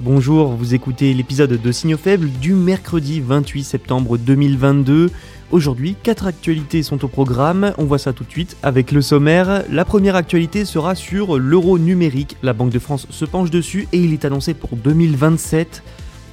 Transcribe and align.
Bonjour, 0.00 0.48
vous 0.48 0.74
écoutez 0.74 1.14
l'épisode 1.14 1.58
de 1.58 1.72
Signaux 1.72 1.96
faibles 1.96 2.28
du 2.28 2.52
mercredi 2.52 3.20
28 3.20 3.64
septembre 3.64 4.18
2022. 4.18 5.10
Aujourd'hui, 5.50 5.96
quatre 6.02 6.26
actualités 6.26 6.82
sont 6.82 7.02
au 7.02 7.08
programme, 7.08 7.72
on 7.78 7.84
voit 7.84 7.96
ça 7.96 8.12
tout 8.12 8.24
de 8.24 8.30
suite 8.30 8.58
avec 8.62 8.92
le 8.92 9.00
sommaire. 9.00 9.64
La 9.70 9.86
première 9.86 10.14
actualité 10.14 10.66
sera 10.66 10.94
sur 10.94 11.38
l'euro 11.38 11.78
numérique, 11.78 12.36
la 12.42 12.52
Banque 12.52 12.72
de 12.72 12.78
France 12.78 13.06
se 13.08 13.24
penche 13.24 13.50
dessus 13.50 13.88
et 13.94 13.98
il 13.98 14.12
est 14.12 14.26
annoncé 14.26 14.52
pour 14.52 14.76
2027. 14.76 15.82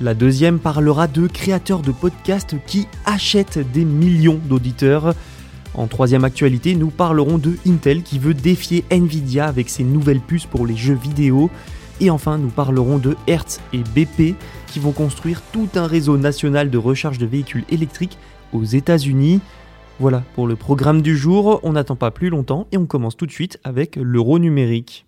La 0.02 0.14
deuxième 0.14 0.60
parlera 0.60 1.08
de 1.08 1.28
créateurs 1.28 1.84
de 1.84 1.94
podcasts 1.94 2.58
qui 2.68 2.88
achètent 3.06 3.72
des 3.72 3.86
millions 3.86 4.42
d'auditeurs. 4.44 5.16
En 5.74 5.88
troisième 5.88 6.26
actualité, 6.26 6.76
nous 6.76 6.90
parlerons 6.90 7.38
de 7.38 7.56
Intel 7.66 8.04
qui 8.04 8.20
veut 8.20 8.34
défier 8.34 8.84
Nvidia 8.92 9.46
avec 9.46 9.70
ses 9.70 9.86
nouvelles 9.86 10.20
puces 10.20 10.48
pour 10.48 10.68
les 10.68 10.76
jeux 10.76 11.00
vidéo. 11.02 11.50
Et 12.00 12.10
enfin, 12.10 12.38
nous 12.38 12.50
parlerons 12.50 12.98
de 12.98 13.16
Hertz 13.28 13.60
et 13.72 13.80
BP 13.80 14.36
qui 14.68 14.80
vont 14.80 14.92
construire 14.92 15.42
tout 15.52 15.70
un 15.76 15.88
réseau 15.88 16.18
national 16.18 16.70
de 16.70 16.78
recharge 16.78 17.18
de 17.18 17.26
véhicules 17.26 17.66
électriques 17.70 18.18
aux 18.52 18.64
États-Unis. 18.64 19.40
Voilà 20.00 20.24
pour 20.36 20.48
le 20.48 20.56
programme 20.56 21.02
du 21.02 21.16
jour, 21.16 21.60
on 21.64 21.74
n'attend 21.74 21.96
pas 21.96 22.12
plus 22.12 22.30
longtemps 22.30 22.68
et 22.72 22.78
on 22.78 22.86
commence 22.86 23.16
tout 23.16 23.28
de 23.28 23.32
suite 23.32 23.60
avec 23.64 23.96
l'euro 23.96 24.40
numérique. 24.40 25.06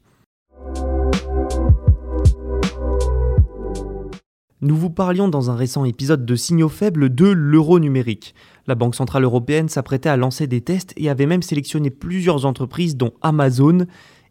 Nous 4.61 4.75
vous 4.75 4.89
parlions 4.89 5.27
dans 5.27 5.51
un 5.51 5.55
récent 5.55 5.85
épisode 5.85 6.25
de 6.25 6.35
Signaux 6.35 6.69
faibles 6.69 7.13
de 7.13 7.27
l'euro 7.27 7.79
numérique. 7.79 8.33
La 8.67 8.73
Banque 8.73 8.95
Centrale 8.95 9.23
Européenne 9.23 9.69
s'apprêtait 9.69 10.09
à 10.09 10.17
lancer 10.17 10.47
des 10.47 10.61
tests 10.61 10.93
et 10.97 11.09
avait 11.09 11.25
même 11.25 11.43
sélectionné 11.43 11.89
plusieurs 11.89 12.45
entreprises 12.45 12.97
dont 12.97 13.13
Amazon. 13.21 13.85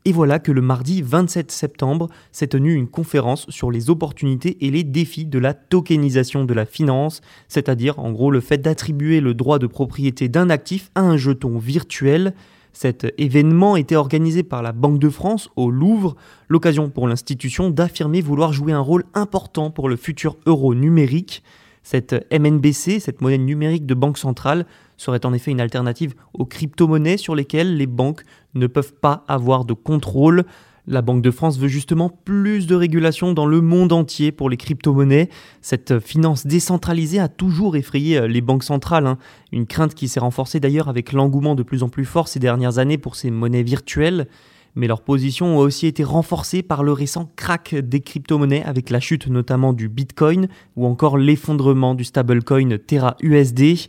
Et 0.06 0.12
voilà 0.12 0.38
que 0.38 0.52
le 0.52 0.60
mardi 0.60 1.00
27 1.00 1.50
septembre 1.50 2.10
s'est 2.30 2.48
tenue 2.48 2.74
une 2.74 2.88
conférence 2.88 3.46
sur 3.48 3.70
les 3.70 3.88
opportunités 3.88 4.58
et 4.60 4.70
les 4.70 4.84
défis 4.84 5.24
de 5.24 5.38
la 5.38 5.54
tokenisation 5.54 6.44
de 6.44 6.52
la 6.52 6.66
finance, 6.66 7.22
c'est-à-dire 7.48 7.98
en 7.98 8.12
gros 8.12 8.30
le 8.30 8.40
fait 8.40 8.58
d'attribuer 8.58 9.20
le 9.20 9.32
droit 9.32 9.58
de 9.58 9.66
propriété 9.66 10.28
d'un 10.28 10.50
actif 10.50 10.90
à 10.94 11.00
un 11.00 11.16
jeton 11.16 11.56
virtuel. 11.56 12.34
Cet 12.74 13.14
événement 13.16 13.76
était 13.76 13.96
organisé 13.96 14.42
par 14.42 14.60
la 14.60 14.72
Banque 14.72 14.98
de 14.98 15.08
France 15.08 15.48
au 15.56 15.70
Louvre, 15.70 16.16
l'occasion 16.48 16.90
pour 16.90 17.08
l'institution 17.08 17.70
d'affirmer 17.70 18.20
vouloir 18.20 18.52
jouer 18.52 18.72
un 18.72 18.80
rôle 18.80 19.04
important 19.14 19.70
pour 19.70 19.88
le 19.88 19.96
futur 19.96 20.36
euro 20.44 20.74
numérique. 20.74 21.42
Cette 21.84 22.26
MNBC, 22.32 22.98
cette 22.98 23.20
monnaie 23.20 23.38
numérique 23.38 23.86
de 23.86 23.94
banque 23.94 24.18
centrale, 24.18 24.66
serait 24.96 25.24
en 25.26 25.34
effet 25.34 25.50
une 25.50 25.60
alternative 25.60 26.14
aux 26.32 26.46
crypto-monnaies 26.46 27.18
sur 27.18 27.34
lesquelles 27.34 27.76
les 27.76 27.86
banques 27.86 28.24
ne 28.54 28.66
peuvent 28.66 28.94
pas 28.94 29.24
avoir 29.28 29.66
de 29.66 29.74
contrôle. 29.74 30.44
La 30.86 31.02
Banque 31.02 31.22
de 31.22 31.30
France 31.30 31.58
veut 31.58 31.68
justement 31.68 32.10
plus 32.10 32.66
de 32.66 32.74
régulation 32.74 33.32
dans 33.32 33.46
le 33.46 33.60
monde 33.60 33.92
entier 33.92 34.32
pour 34.32 34.50
les 34.50 34.56
crypto-monnaies. 34.56 35.28
Cette 35.60 35.98
finance 35.98 36.46
décentralisée 36.46 37.20
a 37.20 37.28
toujours 37.28 37.76
effrayé 37.76 38.28
les 38.28 38.40
banques 38.40 38.64
centrales, 38.64 39.06
hein. 39.06 39.18
une 39.52 39.66
crainte 39.66 39.94
qui 39.94 40.08
s'est 40.08 40.20
renforcée 40.20 40.60
d'ailleurs 40.60 40.88
avec 40.88 41.12
l'engouement 41.12 41.54
de 41.54 41.62
plus 41.62 41.82
en 41.82 41.88
plus 41.88 42.04
fort 42.04 42.28
ces 42.28 42.38
dernières 42.38 42.78
années 42.78 42.98
pour 42.98 43.16
ces 43.16 43.30
monnaies 43.30 43.62
virtuelles. 43.62 44.26
Mais 44.74 44.88
leur 44.88 45.02
position 45.02 45.58
a 45.58 45.62
aussi 45.62 45.86
été 45.86 46.02
renforcée 46.02 46.62
par 46.62 46.82
le 46.82 46.92
récent 46.92 47.30
crack 47.36 47.74
des 47.74 48.00
crypto-monnaies 48.00 48.64
avec 48.64 48.90
la 48.90 48.98
chute 48.98 49.28
notamment 49.28 49.72
du 49.72 49.88
Bitcoin 49.88 50.48
ou 50.76 50.86
encore 50.86 51.16
l'effondrement 51.16 51.94
du 51.94 52.04
stablecoin 52.04 52.78
Terra 52.78 53.16
USD. 53.20 53.88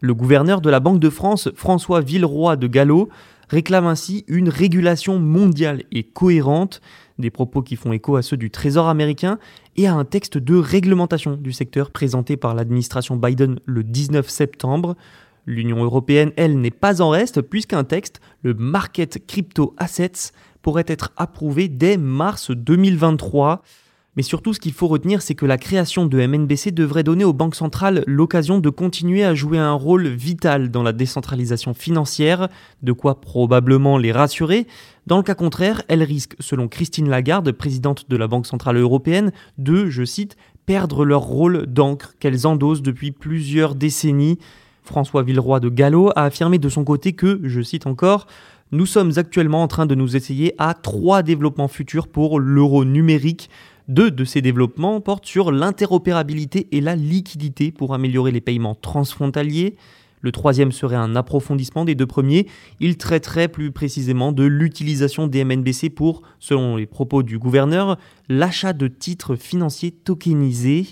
Le 0.00 0.14
gouverneur 0.14 0.60
de 0.60 0.68
la 0.68 0.80
Banque 0.80 1.00
de 1.00 1.08
France, 1.08 1.48
François 1.54 2.02
Villeroy 2.02 2.56
de 2.56 2.66
Gallo, 2.66 3.08
réclame 3.48 3.86
ainsi 3.86 4.24
une 4.28 4.48
régulation 4.48 5.18
mondiale 5.18 5.84
et 5.90 6.02
cohérente, 6.02 6.82
des 7.18 7.30
propos 7.30 7.62
qui 7.62 7.76
font 7.76 7.92
écho 7.92 8.16
à 8.16 8.22
ceux 8.22 8.36
du 8.36 8.50
Trésor 8.50 8.88
américain 8.88 9.38
et 9.76 9.86
à 9.86 9.94
un 9.94 10.04
texte 10.04 10.36
de 10.36 10.56
réglementation 10.56 11.36
du 11.36 11.52
secteur 11.52 11.90
présenté 11.90 12.36
par 12.36 12.54
l'administration 12.54 13.16
Biden 13.16 13.58
le 13.64 13.82
19 13.84 14.28
septembre. 14.28 14.96
L'Union 15.46 15.82
européenne, 15.82 16.32
elle, 16.36 16.60
n'est 16.60 16.70
pas 16.70 17.00
en 17.00 17.10
reste 17.10 17.40
puisqu'un 17.40 17.84
texte, 17.84 18.20
le 18.42 18.52
Market 18.54 19.24
Crypto 19.26 19.74
Assets, 19.78 20.32
pourrait 20.60 20.84
être 20.88 21.12
approuvé 21.16 21.68
dès 21.68 21.96
mars 21.96 22.50
2023. 22.50 23.62
Mais 24.16 24.22
surtout, 24.22 24.54
ce 24.54 24.60
qu'il 24.60 24.72
faut 24.72 24.88
retenir, 24.88 25.20
c'est 25.20 25.34
que 25.34 25.44
la 25.44 25.58
création 25.58 26.06
de 26.06 26.26
MNBC 26.26 26.72
devrait 26.72 27.02
donner 27.02 27.24
aux 27.24 27.34
banques 27.34 27.54
centrales 27.54 28.02
l'occasion 28.06 28.58
de 28.58 28.70
continuer 28.70 29.22
à 29.22 29.34
jouer 29.34 29.58
un 29.58 29.74
rôle 29.74 30.08
vital 30.08 30.70
dans 30.70 30.82
la 30.82 30.92
décentralisation 30.92 31.74
financière, 31.74 32.48
de 32.82 32.92
quoi 32.92 33.20
probablement 33.20 33.98
les 33.98 34.12
rassurer. 34.12 34.66
Dans 35.06 35.18
le 35.18 35.22
cas 35.22 35.34
contraire, 35.34 35.82
elles 35.88 36.02
risquent, 36.02 36.34
selon 36.40 36.66
Christine 36.66 37.10
Lagarde, 37.10 37.52
présidente 37.52 38.08
de 38.08 38.16
la 38.16 38.26
Banque 38.26 38.46
centrale 38.46 38.78
européenne, 38.78 39.32
de, 39.58 39.90
je 39.90 40.04
cite, 40.04 40.36
perdre 40.64 41.04
leur 41.04 41.22
rôle 41.22 41.66
d'encre 41.66 42.14
qu'elles 42.18 42.46
endossent 42.46 42.82
depuis 42.82 43.12
plusieurs 43.12 43.74
décennies. 43.74 44.38
François 44.86 45.22
Villeroy 45.22 45.60
de 45.60 45.68
Gallo 45.68 46.10
a 46.16 46.24
affirmé 46.24 46.58
de 46.58 46.68
son 46.68 46.84
côté 46.84 47.12
que, 47.12 47.40
je 47.42 47.60
cite 47.60 47.86
encore, 47.86 48.26
nous 48.72 48.86
sommes 48.86 49.12
actuellement 49.16 49.62
en 49.62 49.68
train 49.68 49.86
de 49.86 49.94
nous 49.94 50.16
essayer 50.16 50.54
à 50.58 50.74
trois 50.74 51.22
développements 51.22 51.68
futurs 51.68 52.08
pour 52.08 52.40
l'euro 52.40 52.84
numérique. 52.84 53.50
Deux 53.88 54.10
de 54.10 54.24
ces 54.24 54.42
développements 54.42 55.00
portent 55.00 55.26
sur 55.26 55.52
l'interopérabilité 55.52 56.66
et 56.72 56.80
la 56.80 56.96
liquidité 56.96 57.70
pour 57.70 57.94
améliorer 57.94 58.32
les 58.32 58.40
paiements 58.40 58.74
transfrontaliers. 58.74 59.76
Le 60.20 60.32
troisième 60.32 60.72
serait 60.72 60.96
un 60.96 61.14
approfondissement 61.14 61.84
des 61.84 61.94
deux 61.94 62.06
premiers. 62.06 62.48
Il 62.80 62.96
traiterait 62.96 63.46
plus 63.46 63.70
précisément 63.70 64.32
de 64.32 64.42
l'utilisation 64.42 65.28
des 65.28 65.44
MNBC 65.44 65.90
pour, 65.90 66.22
selon 66.40 66.74
les 66.74 66.86
propos 66.86 67.22
du 67.22 67.38
gouverneur, 67.38 67.96
l'achat 68.28 68.72
de 68.72 68.88
titres 68.88 69.36
financiers 69.36 69.92
tokenisés. 69.92 70.86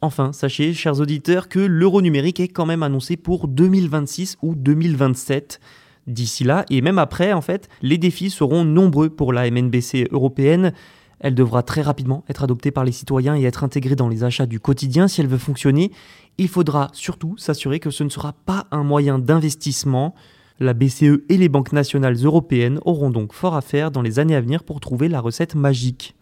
Enfin, 0.00 0.32
sachez, 0.32 0.74
chers 0.74 1.00
auditeurs, 1.00 1.48
que 1.48 1.58
l'euro 1.58 2.00
numérique 2.00 2.38
est 2.38 2.48
quand 2.48 2.66
même 2.66 2.84
annoncé 2.84 3.16
pour 3.16 3.48
2026 3.48 4.36
ou 4.42 4.54
2027. 4.54 5.58
D'ici 6.06 6.44
là, 6.44 6.64
et 6.70 6.80
même 6.80 6.98
après, 6.98 7.32
en 7.32 7.40
fait, 7.40 7.68
les 7.82 7.98
défis 7.98 8.30
seront 8.30 8.64
nombreux 8.64 9.10
pour 9.10 9.32
la 9.32 9.50
MNBC 9.50 10.08
européenne. 10.12 10.72
Elle 11.18 11.34
devra 11.34 11.64
très 11.64 11.82
rapidement 11.82 12.24
être 12.28 12.44
adoptée 12.44 12.70
par 12.70 12.84
les 12.84 12.92
citoyens 12.92 13.36
et 13.36 13.42
être 13.42 13.64
intégrée 13.64 13.96
dans 13.96 14.08
les 14.08 14.22
achats 14.22 14.46
du 14.46 14.60
quotidien 14.60 15.08
si 15.08 15.20
elle 15.20 15.26
veut 15.26 15.36
fonctionner. 15.36 15.90
Il 16.38 16.48
faudra 16.48 16.88
surtout 16.92 17.36
s'assurer 17.36 17.80
que 17.80 17.90
ce 17.90 18.04
ne 18.04 18.08
sera 18.08 18.32
pas 18.32 18.68
un 18.70 18.84
moyen 18.84 19.18
d'investissement. 19.18 20.14
La 20.60 20.74
BCE 20.74 21.24
et 21.28 21.36
les 21.36 21.48
banques 21.48 21.72
nationales 21.72 22.16
européennes 22.24 22.78
auront 22.84 23.10
donc 23.10 23.32
fort 23.32 23.56
à 23.56 23.62
faire 23.62 23.90
dans 23.90 24.02
les 24.02 24.20
années 24.20 24.36
à 24.36 24.40
venir 24.40 24.62
pour 24.62 24.78
trouver 24.78 25.08
la 25.08 25.20
recette 25.20 25.56
magique. 25.56 26.14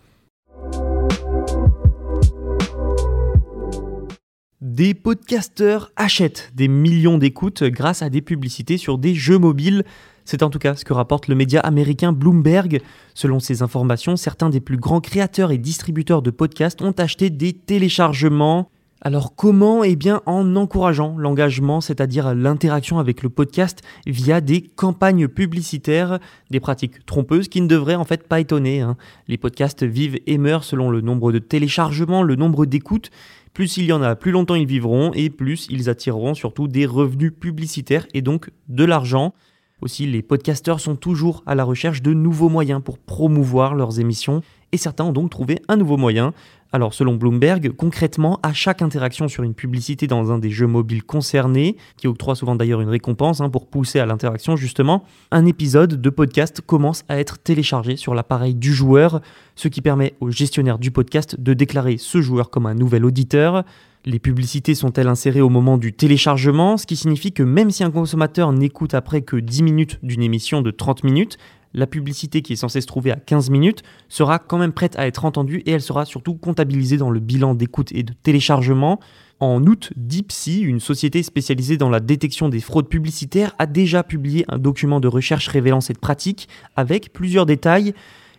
Des 4.62 4.94
podcasteurs 4.94 5.92
achètent 5.96 6.50
des 6.54 6.66
millions 6.66 7.18
d'écoutes 7.18 7.62
grâce 7.62 8.00
à 8.00 8.08
des 8.08 8.22
publicités 8.22 8.78
sur 8.78 8.96
des 8.96 9.14
jeux 9.14 9.36
mobiles. 9.36 9.84
C'est 10.24 10.42
en 10.42 10.48
tout 10.48 10.58
cas 10.58 10.74
ce 10.74 10.84
que 10.86 10.94
rapporte 10.94 11.28
le 11.28 11.34
média 11.34 11.60
américain 11.60 12.14
Bloomberg. 12.14 12.80
Selon 13.12 13.38
ces 13.38 13.60
informations, 13.60 14.16
certains 14.16 14.48
des 14.48 14.60
plus 14.60 14.78
grands 14.78 15.02
créateurs 15.02 15.52
et 15.52 15.58
distributeurs 15.58 16.22
de 16.22 16.30
podcasts 16.30 16.80
ont 16.80 16.92
acheté 16.92 17.28
des 17.28 17.52
téléchargements. 17.52 18.70
Alors 19.02 19.34
comment? 19.36 19.84
Eh 19.84 19.94
bien 19.94 20.22
en 20.24 20.56
encourageant 20.56 21.16
l'engagement, 21.18 21.82
c'est-à-dire 21.82 22.34
l'interaction 22.34 22.98
avec 22.98 23.22
le 23.22 23.28
podcast 23.28 23.82
via 24.06 24.40
des 24.40 24.62
campagnes 24.62 25.28
publicitaires, 25.28 26.18
des 26.50 26.60
pratiques 26.60 27.04
trompeuses 27.04 27.48
qui 27.48 27.60
ne 27.60 27.68
devraient 27.68 27.94
en 27.94 28.06
fait 28.06 28.26
pas 28.26 28.40
étonner. 28.40 28.80
Hein. 28.80 28.96
Les 29.28 29.36
podcasts 29.36 29.84
vivent 29.84 30.18
et 30.26 30.38
meurent 30.38 30.64
selon 30.64 30.90
le 30.90 31.02
nombre 31.02 31.30
de 31.30 31.38
téléchargements, 31.38 32.22
le 32.22 32.36
nombre 32.36 32.64
d'écoutes. 32.64 33.10
Plus 33.56 33.78
il 33.78 33.86
y 33.86 33.92
en 33.94 34.02
a, 34.02 34.16
plus 34.16 34.32
longtemps 34.32 34.54
ils 34.54 34.66
vivront 34.66 35.14
et 35.14 35.30
plus 35.30 35.66
ils 35.70 35.88
attireront 35.88 36.34
surtout 36.34 36.68
des 36.68 36.84
revenus 36.84 37.32
publicitaires 37.32 38.06
et 38.12 38.20
donc 38.20 38.50
de 38.68 38.84
l'argent. 38.84 39.32
Aussi, 39.80 40.04
les 40.06 40.20
podcasteurs 40.20 40.78
sont 40.78 40.94
toujours 40.94 41.42
à 41.46 41.54
la 41.54 41.64
recherche 41.64 42.02
de 42.02 42.12
nouveaux 42.12 42.50
moyens 42.50 42.82
pour 42.84 42.98
promouvoir 42.98 43.74
leurs 43.74 43.98
émissions 43.98 44.42
et 44.72 44.76
certains 44.76 45.04
ont 45.04 45.12
donc 45.12 45.30
trouvé 45.30 45.58
un 45.68 45.78
nouveau 45.78 45.96
moyen. 45.96 46.34
Alors 46.76 46.92
selon 46.92 47.14
Bloomberg, 47.14 47.72
concrètement, 47.74 48.38
à 48.42 48.52
chaque 48.52 48.82
interaction 48.82 49.28
sur 49.28 49.42
une 49.44 49.54
publicité 49.54 50.06
dans 50.06 50.30
un 50.30 50.36
des 50.36 50.50
jeux 50.50 50.66
mobiles 50.66 51.02
concernés, 51.02 51.78
qui 51.96 52.06
octroie 52.06 52.34
souvent 52.34 52.54
d'ailleurs 52.54 52.82
une 52.82 52.90
récompense 52.90 53.40
hein, 53.40 53.48
pour 53.48 53.66
pousser 53.66 53.98
à 53.98 54.04
l'interaction 54.04 54.56
justement, 54.56 55.02
un 55.30 55.46
épisode 55.46 55.98
de 55.98 56.10
podcast 56.10 56.60
commence 56.60 57.02
à 57.08 57.18
être 57.18 57.38
téléchargé 57.38 57.96
sur 57.96 58.14
l'appareil 58.14 58.54
du 58.54 58.74
joueur, 58.74 59.22
ce 59.54 59.68
qui 59.68 59.80
permet 59.80 60.16
au 60.20 60.30
gestionnaire 60.30 60.78
du 60.78 60.90
podcast 60.90 61.40
de 61.40 61.54
déclarer 61.54 61.96
ce 61.96 62.20
joueur 62.20 62.50
comme 62.50 62.66
un 62.66 62.74
nouvel 62.74 63.06
auditeur. 63.06 63.64
Les 64.04 64.18
publicités 64.18 64.74
sont-elles 64.74 65.08
insérées 65.08 65.40
au 65.40 65.48
moment 65.48 65.78
du 65.78 65.94
téléchargement, 65.94 66.76
ce 66.76 66.84
qui 66.84 66.96
signifie 66.96 67.32
que 67.32 67.42
même 67.42 67.70
si 67.70 67.84
un 67.84 67.90
consommateur 67.90 68.52
n'écoute 68.52 68.92
après 68.92 69.22
que 69.22 69.36
10 69.36 69.62
minutes 69.62 69.98
d'une 70.02 70.22
émission 70.22 70.60
de 70.60 70.70
30 70.70 71.04
minutes, 71.04 71.38
la 71.74 71.86
publicité 71.86 72.42
qui 72.42 72.54
est 72.54 72.56
censée 72.56 72.80
se 72.80 72.86
trouver 72.86 73.10
à 73.10 73.16
15 73.16 73.50
minutes 73.50 73.82
sera 74.08 74.38
quand 74.38 74.58
même 74.58 74.72
prête 74.72 74.98
à 74.98 75.06
être 75.06 75.24
entendue 75.24 75.62
et 75.66 75.72
elle 75.72 75.82
sera 75.82 76.04
surtout 76.04 76.34
comptabilisée 76.34 76.96
dans 76.96 77.10
le 77.10 77.20
bilan 77.20 77.54
d'écoute 77.54 77.92
et 77.92 78.02
de 78.02 78.12
téléchargement. 78.22 79.00
En 79.38 79.62
août, 79.66 79.92
Deepsy, 79.96 80.60
une 80.60 80.80
société 80.80 81.22
spécialisée 81.22 81.76
dans 81.76 81.90
la 81.90 82.00
détection 82.00 82.48
des 82.48 82.60
fraudes 82.60 82.88
publicitaires, 82.88 83.54
a 83.58 83.66
déjà 83.66 84.02
publié 84.02 84.46
un 84.48 84.58
document 84.58 84.98
de 84.98 85.08
recherche 85.08 85.48
révélant 85.48 85.82
cette 85.82 85.98
pratique 85.98 86.48
avec 86.74 87.12
plusieurs 87.12 87.44
détails 87.44 87.92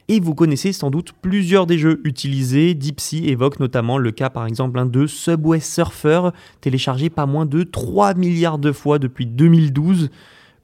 et 0.07 0.19
vous 0.19 0.33
connaissez 0.33 0.71
sans 0.71 0.89
doute 0.89 1.13
plusieurs 1.21 1.67
des 1.67 1.77
jeux 1.77 2.01
utilisés. 2.03 2.73
Deepsy 2.73 3.27
évoque 3.27 3.59
notamment 3.59 3.97
le 3.97 4.11
cas 4.11 4.29
par 4.29 4.45
exemple 4.45 4.89
de 4.89 5.05
Subway 5.05 5.59
Surfer, 5.59 6.29
téléchargé 6.61 7.09
pas 7.09 7.25
moins 7.25 7.45
de 7.45 7.63
3 7.63 8.13
milliards 8.15 8.57
de 8.57 8.71
fois 8.71 8.99
depuis 8.99 9.25
2012. 9.25 10.09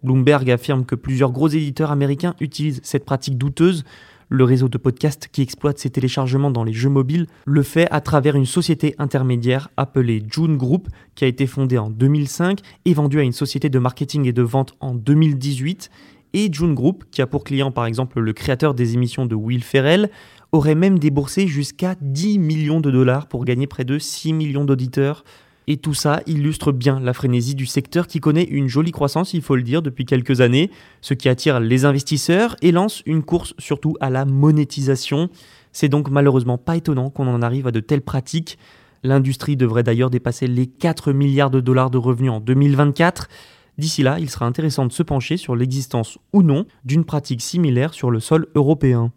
Bloomberg 0.03 0.49
affirme 0.51 0.85
que 0.85 0.95
plusieurs 0.95 1.31
gros 1.31 1.47
éditeurs 1.47 1.91
américains 1.91 2.35
utilisent 2.39 2.81
cette 2.83 3.05
pratique 3.05 3.37
douteuse. 3.37 3.83
Le 4.29 4.43
réseau 4.43 4.67
de 4.67 4.77
podcasts 4.77 5.27
qui 5.31 5.41
exploite 5.41 5.77
ces 5.77 5.89
téléchargements 5.89 6.49
dans 6.49 6.63
les 6.63 6.73
jeux 6.73 6.89
mobiles 6.89 7.27
le 7.45 7.61
fait 7.61 7.87
à 7.91 8.01
travers 8.01 8.35
une 8.35 8.45
société 8.45 8.95
intermédiaire 8.97 9.69
appelée 9.77 10.23
June 10.27 10.57
Group, 10.57 10.87
qui 11.13 11.23
a 11.23 11.27
été 11.27 11.45
fondée 11.45 11.77
en 11.77 11.89
2005 11.89 12.59
et 12.85 12.93
vendue 12.93 13.19
à 13.19 13.23
une 13.23 13.31
société 13.31 13.69
de 13.69 13.79
marketing 13.79 14.25
et 14.25 14.33
de 14.33 14.41
vente 14.41 14.75
en 14.79 14.95
2018 14.95 15.89
et 16.33 16.51
June 16.51 16.73
Group, 16.73 17.03
qui 17.11 17.21
a 17.21 17.27
pour 17.27 17.43
client 17.43 17.71
par 17.71 17.85
exemple 17.85 18.19
le 18.19 18.33
créateur 18.33 18.73
des 18.73 18.95
émissions 18.95 19.25
de 19.25 19.35
Will 19.35 19.63
Ferrell, 19.63 20.09
aurait 20.51 20.75
même 20.75 20.99
déboursé 20.99 21.47
jusqu'à 21.47 21.95
10 22.01 22.39
millions 22.39 22.79
de 22.79 22.91
dollars 22.91 23.27
pour 23.27 23.45
gagner 23.45 23.67
près 23.67 23.85
de 23.85 23.97
6 23.97 24.33
millions 24.33 24.65
d'auditeurs. 24.65 25.23
Et 25.67 25.77
tout 25.77 25.93
ça 25.93 26.21
illustre 26.27 26.71
bien 26.71 26.99
la 26.99 27.13
frénésie 27.13 27.55
du 27.55 27.65
secteur 27.65 28.07
qui 28.07 28.19
connaît 28.19 28.43
une 28.43 28.67
jolie 28.67 28.91
croissance, 28.91 29.33
il 29.33 29.41
faut 29.41 29.55
le 29.55 29.63
dire, 29.63 29.81
depuis 29.81 30.05
quelques 30.05 30.41
années, 30.41 30.69
ce 31.01 31.13
qui 31.13 31.29
attire 31.29 31.59
les 31.59 31.85
investisseurs 31.85 32.55
et 32.61 32.71
lance 32.71 33.01
une 33.05 33.23
course 33.23 33.53
surtout 33.57 33.95
à 34.01 34.09
la 34.09 34.25
monétisation. 34.25 35.29
C'est 35.71 35.89
donc 35.89 36.09
malheureusement 36.09 36.57
pas 36.57 36.75
étonnant 36.75 37.09
qu'on 37.09 37.27
en 37.27 37.41
arrive 37.41 37.67
à 37.67 37.71
de 37.71 37.79
telles 37.79 38.01
pratiques. 38.01 38.57
L'industrie 39.03 39.57
devrait 39.57 39.83
d'ailleurs 39.83 40.09
dépasser 40.09 40.47
les 40.47 40.67
4 40.67 41.13
milliards 41.13 41.51
de 41.51 41.59
dollars 41.59 41.89
de 41.89 41.97
revenus 41.97 42.31
en 42.31 42.39
2024. 42.39 43.29
D'ici 43.77 44.03
là, 44.03 44.19
il 44.19 44.29
sera 44.29 44.45
intéressant 44.45 44.85
de 44.85 44.91
se 44.91 45.03
pencher 45.03 45.37
sur 45.37 45.55
l'existence 45.55 46.19
ou 46.31 46.43
non 46.43 46.65
d'une 46.85 47.05
pratique 47.05 47.41
similaire 47.41 47.93
sur 47.93 48.11
le 48.11 48.19
sol 48.19 48.47
européen. 48.53 49.11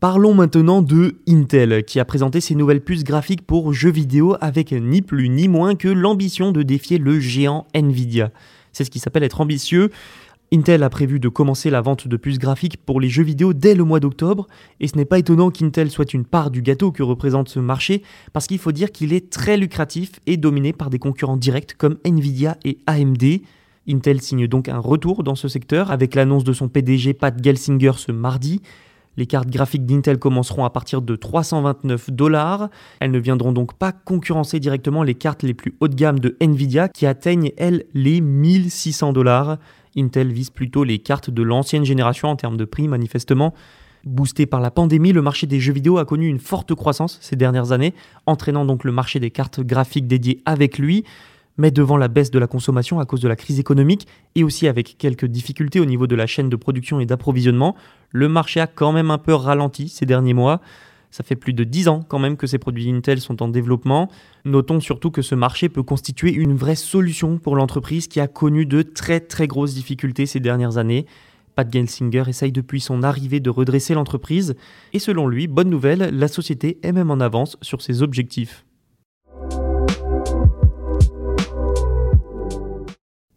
Parlons 0.00 0.32
maintenant 0.32 0.80
de 0.80 1.16
Intel, 1.28 1.84
qui 1.84 2.00
a 2.00 2.06
présenté 2.06 2.40
ses 2.40 2.54
nouvelles 2.54 2.80
puces 2.80 3.04
graphiques 3.04 3.46
pour 3.46 3.74
jeux 3.74 3.90
vidéo 3.90 4.34
avec 4.40 4.72
ni 4.72 5.02
plus 5.02 5.28
ni 5.28 5.46
moins 5.46 5.74
que 5.74 5.88
l'ambition 5.88 6.52
de 6.52 6.62
défier 6.62 6.96
le 6.96 7.20
géant 7.20 7.66
Nvidia. 7.74 8.30
C'est 8.72 8.84
ce 8.84 8.90
qui 8.90 8.98
s'appelle 8.98 9.24
être 9.24 9.42
ambitieux. 9.42 9.90
Intel 10.54 10.84
a 10.84 10.88
prévu 10.88 11.20
de 11.20 11.28
commencer 11.28 11.68
la 11.68 11.82
vente 11.82 12.08
de 12.08 12.16
puces 12.16 12.38
graphiques 12.38 12.78
pour 12.78 12.98
les 12.98 13.10
jeux 13.10 13.22
vidéo 13.22 13.52
dès 13.52 13.74
le 13.74 13.84
mois 13.84 14.00
d'octobre, 14.00 14.46
et 14.80 14.88
ce 14.88 14.96
n'est 14.96 15.04
pas 15.04 15.18
étonnant 15.18 15.50
qu'Intel 15.50 15.90
soit 15.90 16.14
une 16.14 16.24
part 16.24 16.50
du 16.50 16.62
gâteau 16.62 16.92
que 16.92 17.02
représente 17.02 17.50
ce 17.50 17.58
marché, 17.58 18.02
parce 18.32 18.46
qu'il 18.46 18.58
faut 18.58 18.72
dire 18.72 18.92
qu'il 18.92 19.12
est 19.12 19.28
très 19.28 19.58
lucratif 19.58 20.12
et 20.26 20.38
dominé 20.38 20.72
par 20.72 20.88
des 20.88 20.98
concurrents 20.98 21.36
directs 21.36 21.74
comme 21.76 21.98
Nvidia 22.06 22.56
et 22.64 22.78
AMD. 22.86 23.42
Intel 23.86 24.22
signe 24.22 24.46
donc 24.46 24.70
un 24.70 24.78
retour 24.78 25.24
dans 25.24 25.34
ce 25.34 25.48
secteur 25.48 25.90
avec 25.90 26.14
l'annonce 26.14 26.44
de 26.44 26.54
son 26.54 26.68
PDG 26.70 27.12
Pat 27.12 27.34
Gelsinger 27.44 27.92
ce 27.98 28.12
mardi. 28.12 28.62
Les 29.16 29.26
cartes 29.26 29.50
graphiques 29.50 29.86
d'Intel 29.86 30.18
commenceront 30.18 30.64
à 30.64 30.70
partir 30.70 31.02
de 31.02 31.16
329 31.16 32.10
dollars. 32.10 32.68
Elles 33.00 33.10
ne 33.10 33.18
viendront 33.18 33.52
donc 33.52 33.74
pas 33.74 33.92
concurrencer 33.92 34.60
directement 34.60 35.02
les 35.02 35.14
cartes 35.14 35.42
les 35.42 35.54
plus 35.54 35.74
haut 35.80 35.88
de 35.88 35.94
gamme 35.94 36.20
de 36.20 36.36
Nvidia 36.40 36.88
qui 36.88 37.06
atteignent, 37.06 37.52
elles, 37.56 37.84
les 37.92 38.20
1600 38.20 39.12
dollars. 39.12 39.58
Intel 39.96 40.32
vise 40.32 40.50
plutôt 40.50 40.84
les 40.84 41.00
cartes 41.00 41.30
de 41.30 41.42
l'ancienne 41.42 41.84
génération 41.84 42.28
en 42.28 42.36
termes 42.36 42.56
de 42.56 42.64
prix, 42.64 42.88
manifestement. 42.88 43.52
Boosté 44.04 44.46
par 44.46 44.60
la 44.60 44.70
pandémie, 44.70 45.12
le 45.12 45.20
marché 45.20 45.46
des 45.46 45.60
jeux 45.60 45.74
vidéo 45.74 45.98
a 45.98 46.06
connu 46.06 46.26
une 46.26 46.38
forte 46.38 46.74
croissance 46.74 47.18
ces 47.20 47.36
dernières 47.36 47.72
années, 47.72 47.92
entraînant 48.24 48.64
donc 48.64 48.84
le 48.84 48.92
marché 48.92 49.20
des 49.20 49.30
cartes 49.30 49.60
graphiques 49.60 50.06
dédiées 50.06 50.40
avec 50.46 50.78
lui. 50.78 51.04
Mais 51.60 51.70
devant 51.70 51.98
la 51.98 52.08
baisse 52.08 52.30
de 52.30 52.38
la 52.38 52.46
consommation 52.46 53.00
à 53.00 53.04
cause 53.04 53.20
de 53.20 53.28
la 53.28 53.36
crise 53.36 53.60
économique 53.60 54.08
et 54.34 54.44
aussi 54.44 54.66
avec 54.66 54.96
quelques 54.96 55.26
difficultés 55.26 55.78
au 55.78 55.84
niveau 55.84 56.06
de 56.06 56.16
la 56.16 56.26
chaîne 56.26 56.48
de 56.48 56.56
production 56.56 57.00
et 57.00 57.04
d'approvisionnement, 57.04 57.76
le 58.12 58.30
marché 58.30 58.60
a 58.60 58.66
quand 58.66 58.92
même 58.92 59.10
un 59.10 59.18
peu 59.18 59.34
ralenti 59.34 59.90
ces 59.90 60.06
derniers 60.06 60.32
mois. 60.32 60.62
Ça 61.10 61.22
fait 61.22 61.36
plus 61.36 61.52
de 61.52 61.62
10 61.62 61.88
ans 61.88 62.00
quand 62.08 62.18
même 62.18 62.38
que 62.38 62.46
ces 62.46 62.56
produits 62.56 62.90
Intel 62.90 63.20
sont 63.20 63.42
en 63.42 63.48
développement. 63.48 64.10
Notons 64.46 64.80
surtout 64.80 65.10
que 65.10 65.20
ce 65.20 65.34
marché 65.34 65.68
peut 65.68 65.82
constituer 65.82 66.32
une 66.32 66.56
vraie 66.56 66.76
solution 66.76 67.36
pour 67.36 67.56
l'entreprise 67.56 68.08
qui 68.08 68.20
a 68.20 68.26
connu 68.26 68.64
de 68.64 68.80
très 68.80 69.20
très 69.20 69.46
grosses 69.46 69.74
difficultés 69.74 70.24
ces 70.24 70.40
dernières 70.40 70.78
années. 70.78 71.04
Pat 71.56 71.70
Gelsinger 71.70 72.24
essaye 72.26 72.52
depuis 72.52 72.80
son 72.80 73.02
arrivée 73.02 73.40
de 73.40 73.50
redresser 73.50 73.92
l'entreprise 73.92 74.54
et 74.94 74.98
selon 74.98 75.28
lui, 75.28 75.46
bonne 75.46 75.68
nouvelle, 75.68 76.08
la 76.10 76.28
société 76.28 76.78
est 76.82 76.92
même 76.92 77.10
en 77.10 77.20
avance 77.20 77.58
sur 77.60 77.82
ses 77.82 78.00
objectifs. 78.00 78.64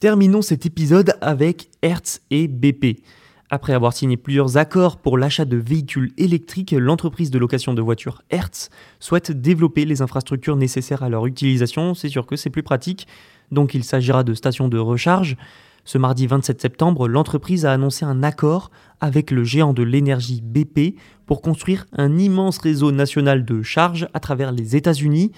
Terminons 0.03 0.41
cet 0.41 0.65
épisode 0.65 1.15
avec 1.21 1.69
Hertz 1.81 2.19
et 2.29 2.49
BP. 2.49 3.05
Après 3.49 3.71
avoir 3.71 3.93
signé 3.93 4.17
plusieurs 4.17 4.57
accords 4.57 4.97
pour 4.97 5.17
l'achat 5.17 5.45
de 5.45 5.55
véhicules 5.55 6.11
électriques, 6.17 6.75
l'entreprise 6.77 7.31
de 7.31 7.39
location 7.39 7.73
de 7.73 7.81
voitures 7.81 8.21
Hertz 8.29 8.69
souhaite 8.99 9.31
développer 9.31 9.85
les 9.85 10.01
infrastructures 10.01 10.57
nécessaires 10.57 11.03
à 11.03 11.09
leur 11.09 11.25
utilisation. 11.25 11.93
C'est 11.93 12.09
sûr 12.09 12.25
que 12.25 12.35
c'est 12.35 12.49
plus 12.49 12.63
pratique, 12.63 13.07
donc 13.53 13.75
il 13.75 13.85
s'agira 13.85 14.25
de 14.25 14.33
stations 14.33 14.67
de 14.67 14.77
recharge. 14.77 15.37
Ce 15.85 15.97
mardi 15.97 16.27
27 16.27 16.59
septembre, 16.59 17.07
l'entreprise 17.07 17.65
a 17.65 17.71
annoncé 17.71 18.03
un 18.03 18.23
accord 18.23 18.71
avec 18.99 19.31
le 19.31 19.45
géant 19.45 19.71
de 19.71 19.83
l'énergie 19.83 20.41
BP 20.41 20.99
pour 21.25 21.41
construire 21.41 21.85
un 21.93 22.17
immense 22.17 22.57
réseau 22.57 22.91
national 22.91 23.45
de 23.45 23.61
charge 23.61 24.09
à 24.13 24.19
travers 24.19 24.51
les 24.51 24.75
États-Unis. 24.75 25.31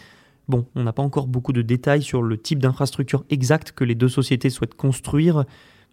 Bon, 0.48 0.68
on 0.75 0.84
n'a 0.84 0.94
pas 0.94 1.02
encore 1.02 1.28
beaucoup 1.28 1.54
de 1.54 1.62
détails 1.62 2.04
sur 2.04 2.22
le 2.22 2.38
type 2.38 2.60
d'infrastructure 2.60 3.25
exacte 3.30 3.72
que 3.72 3.84
les 3.84 3.96
deux 3.96 4.10
sociétés 4.10 4.50
souhaitent 4.50 4.75
construire, 4.75 5.46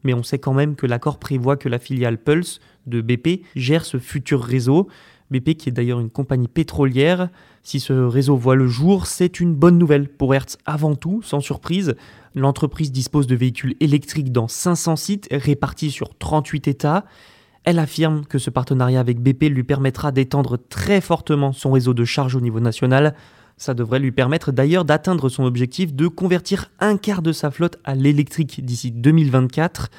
mais 0.05 0.13
on 0.15 0.23
sait 0.23 0.39
quand 0.39 0.53
même 0.53 0.77
que 0.77 0.87
l'accord 0.87 1.19
prévoit 1.19 1.57
que 1.57 1.69
la 1.69 1.79
filiale 1.79 2.19
Pulse 2.19 2.61
de 2.87 3.01
BP 3.01 3.45
gère 3.57 3.85
ce 3.85 3.99
futur 3.99 4.43
réseau. 4.43 4.89
BP 5.31 5.57
qui 5.57 5.71
est 5.71 5.73
d'ailleurs 5.73 6.01
une 6.01 6.11
compagnie 6.11 6.49
pétrolière. 6.49 7.31
Si 7.63 7.81
ce 7.81 7.95
réseau 7.95 8.37
voit 8.37 8.57
le 8.57 8.67
jour, 8.67 9.07
c'est 9.07 9.41
une 9.41 9.55
bonne 9.55 9.79
nouvelle 9.79 10.09
pour 10.09 10.35
Hertz 10.35 10.59
avant 10.67 10.95
tout, 10.95 11.23
sans 11.23 11.41
surprise. 11.41 11.95
L'entreprise 12.35 12.93
dispose 12.93 13.27
de 13.27 13.35
véhicules 13.35 13.77
électriques 13.81 14.33
dans 14.33 14.49
500 14.49 14.97
sites 14.97 15.29
répartis 15.31 15.91
sur 15.91 16.17
38 16.19 16.69
États. 16.69 17.07
Elle 17.65 17.79
affirme 17.79 18.27
que 18.27 18.39
ce 18.39 18.51
partenariat 18.51 19.01
avec 19.01 19.21
BP 19.21 19.45
lui 19.45 19.63
permettra 19.63 20.13
d'étendre 20.13 20.59
très 20.69 21.01
fortement 21.01 21.53
son 21.53 21.73
réseau 21.73 21.95
de 21.95 22.05
charge 22.05 22.35
au 22.35 22.41
niveau 22.41 22.61
national 22.61 23.15
ça 23.57 23.75
devrait 23.75 23.99
lui 23.99 24.13
permettre 24.13 24.53
d'ailleurs 24.53 24.85
d'atteindre 24.85 25.29
son 25.29 25.45
objectif 25.45 25.95
de 25.95 26.09
convertir 26.09 26.71
un 26.81 26.97
quart 26.97 27.23
de 27.23 27.33
sa 27.33 27.51
flotte 27.51 27.79
à 27.85 27.95
l'électrique 27.95 28.65
d'ici 28.65 28.91
2024. 28.91 29.91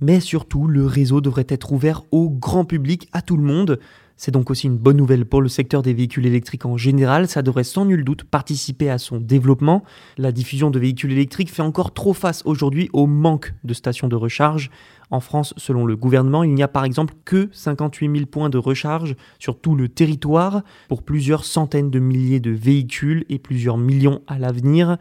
Mais 0.00 0.20
surtout, 0.20 0.66
le 0.66 0.86
réseau 0.86 1.20
devrait 1.20 1.46
être 1.48 1.72
ouvert 1.72 2.02
au 2.10 2.30
grand 2.30 2.64
public, 2.64 3.08
à 3.12 3.20
tout 3.20 3.36
le 3.36 3.42
monde. 3.42 3.78
C'est 4.16 4.30
donc 4.30 4.50
aussi 4.50 4.66
une 4.66 4.76
bonne 4.76 4.98
nouvelle 4.98 5.24
pour 5.24 5.40
le 5.40 5.48
secteur 5.48 5.80
des 5.80 5.94
véhicules 5.94 6.26
électriques 6.26 6.66
en 6.66 6.76
général, 6.76 7.26
ça 7.26 7.40
devrait 7.40 7.64
sans 7.64 7.86
nul 7.86 8.04
doute 8.04 8.24
participer 8.24 8.90
à 8.90 8.98
son 8.98 9.18
développement. 9.18 9.82
La 10.18 10.30
diffusion 10.30 10.70
de 10.70 10.78
véhicules 10.78 11.12
électriques 11.12 11.50
fait 11.50 11.62
encore 11.62 11.94
trop 11.94 12.12
face 12.12 12.42
aujourd'hui 12.44 12.90
au 12.92 13.06
manque 13.06 13.54
de 13.64 13.72
stations 13.72 14.08
de 14.08 14.16
recharge. 14.16 14.70
En 15.10 15.20
France, 15.20 15.54
selon 15.56 15.86
le 15.86 15.96
gouvernement, 15.96 16.44
il 16.44 16.54
n'y 16.54 16.62
a 16.62 16.68
par 16.68 16.84
exemple 16.84 17.14
que 17.24 17.48
58 17.52 18.10
000 18.12 18.26
points 18.26 18.48
de 18.48 18.58
recharge 18.58 19.16
sur 19.38 19.60
tout 19.60 19.74
le 19.74 19.88
territoire 19.88 20.62
pour 20.88 21.02
plusieurs 21.02 21.44
centaines 21.44 21.90
de 21.90 21.98
milliers 21.98 22.40
de 22.40 22.52
véhicules 22.52 23.24
et 23.28 23.38
plusieurs 23.38 23.76
millions 23.76 24.22
à 24.28 24.38
l'avenir. 24.38 24.98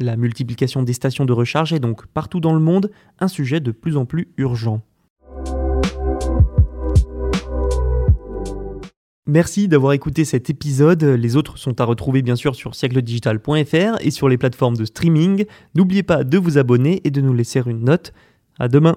La 0.00 0.16
multiplication 0.16 0.82
des 0.82 0.92
stations 0.92 1.24
de 1.24 1.32
recharge 1.32 1.72
est 1.72 1.78
donc 1.78 2.06
partout 2.06 2.40
dans 2.40 2.54
le 2.54 2.60
monde 2.60 2.90
un 3.20 3.28
sujet 3.28 3.60
de 3.60 3.70
plus 3.70 3.96
en 3.96 4.04
plus 4.04 4.32
urgent. 4.36 4.82
Merci 9.28 9.68
d'avoir 9.68 9.92
écouté 9.92 10.24
cet 10.24 10.50
épisode. 10.50 11.04
Les 11.04 11.36
autres 11.36 11.56
sont 11.56 11.80
à 11.80 11.84
retrouver 11.84 12.22
bien 12.22 12.34
sûr 12.34 12.56
sur 12.56 12.74
siècledigital.fr 12.74 13.98
et 14.00 14.10
sur 14.10 14.28
les 14.28 14.36
plateformes 14.36 14.76
de 14.76 14.84
streaming. 14.84 15.44
N'oubliez 15.76 16.02
pas 16.02 16.24
de 16.24 16.38
vous 16.38 16.58
abonner 16.58 17.00
et 17.04 17.12
de 17.12 17.20
nous 17.20 17.32
laisser 17.32 17.62
une 17.64 17.84
note. 17.84 18.12
À 18.58 18.66
demain. 18.66 18.96